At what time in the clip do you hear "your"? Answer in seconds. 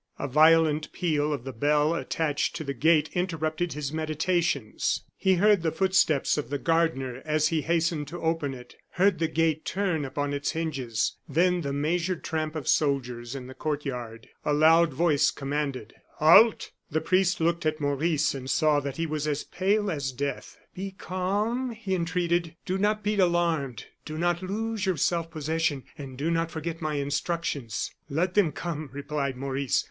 24.87-24.97